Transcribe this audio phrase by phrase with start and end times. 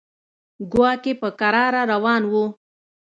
[0.71, 2.33] کواګې په کراره روان و.